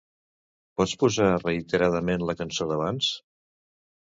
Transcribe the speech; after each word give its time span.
Pots 0.79 0.93
posar 1.03 1.27
reiteradament 1.33 2.25
la 2.31 2.37
cançó 2.41 2.69
d'abans? 2.73 3.13